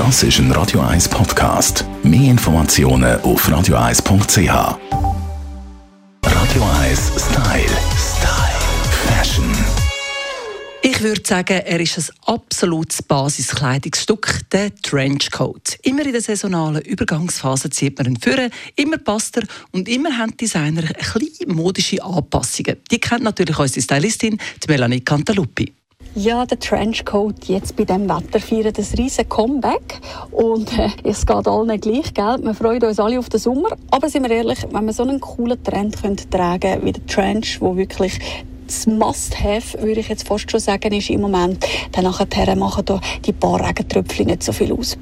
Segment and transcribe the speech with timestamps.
[0.00, 1.84] Das ist ein Radio 1 Podcast.
[2.02, 4.48] Mehr Informationen auf radio1.ch.
[6.24, 7.76] Radio 1 Style.
[7.98, 8.60] Style.
[9.06, 9.44] Fashion.
[10.80, 15.76] Ich würde sagen, er ist ein absolutes Basiskleidungsstück, der Trenchcoat.
[15.82, 19.42] Immer in der saisonalen Übergangsphase zieht man ihn führen, immer passt er
[19.72, 22.76] und immer haben Designer kleine modische Anpassungen.
[22.90, 25.74] Die kennt natürlich unsere Stylistin, die Melanie Cantaluppi.
[26.16, 30.00] Ja, der Trenchcoat jetzt bei diesem Wetter feiert ein riesen Comeback
[30.32, 32.36] und äh, es geht allen gleich, gell?
[32.42, 35.20] Wir freuen uns alle auf den Sommer, aber sind wir ehrlich, wenn wir so einen
[35.20, 38.18] coolen Trend können tragen wie der Trench, wo wirklich
[38.70, 43.00] das Must-Have, würde ich jetzt fast schon sagen, ist im Moment, dann nachher machen da
[43.26, 44.96] die paar Regentröpfchen nicht so viel aus.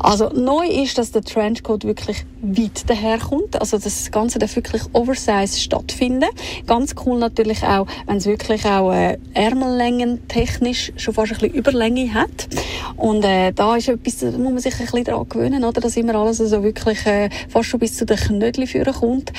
[0.00, 5.60] Also neu ist, dass der Trenchcoat wirklich weit daherkommt, also das Ganze darf wirklich oversize
[5.60, 6.28] stattfinden.
[6.66, 11.54] Ganz cool natürlich auch, wenn es wirklich auch äh, Ärmellängen technisch schon fast ein bisschen
[11.54, 12.48] Überlänge hat.
[12.96, 15.80] Und äh, da ist etwas, da muss man sich ein bisschen daran gewöhnen, oder?
[15.80, 19.32] dass immer alles so wirklich äh, fast schon bis zu den Knödeln führen kommt.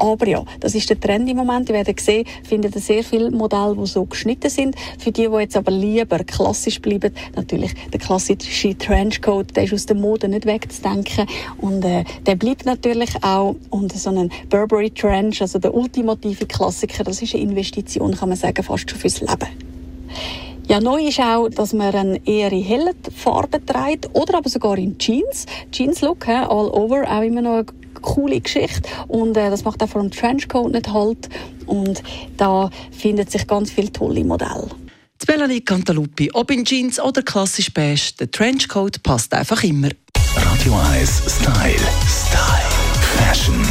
[0.00, 1.68] Aber ja, das ist der Trend im Moment.
[1.68, 4.74] Ihr werdet sehen, findet sehr viel Modelle, die so geschnitten sind.
[4.98, 9.86] Für die, die jetzt aber lieber klassisch bleiben, natürlich der klassische Trenchcoat, der ist aus
[9.86, 11.26] der Mode nicht wegzudenken
[11.58, 17.04] und äh, der bleibt natürlich auch und so ein Burberry Trench, also der ultimative Klassiker,
[17.04, 19.48] das ist eine Investition, kann man sagen, fast schon fürs Leben.
[20.68, 24.78] Ja, neu ist auch, dass man eine eher in helle Farben trägt oder aber sogar
[24.78, 25.44] in Jeans.
[25.72, 27.66] Jeans-Look, all over, auch immer noch eine
[28.00, 31.28] coole Geschichte und äh, das macht auch vor dem Trenchcoat nicht halt
[31.66, 32.02] und
[32.36, 34.68] da findet sich ganz viele tolle Modelle.
[35.22, 39.90] Die Melanie Cantaluppi, ob in Jeans oder klassisch beige, der Trenchcoat passt einfach immer.
[40.36, 41.76] Radio 1 Style.
[42.06, 42.70] Style.
[43.18, 43.66] Fashion.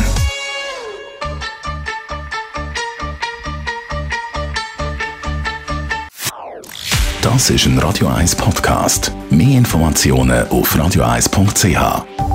[7.22, 9.12] Das ist ein Radio 1 Podcast.
[9.30, 12.29] Mehr Informationen auf radio1.ch.